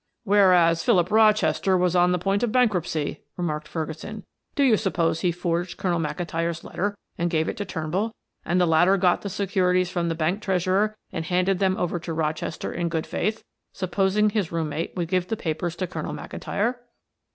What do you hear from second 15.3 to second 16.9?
papers to Colonel McIntyre?"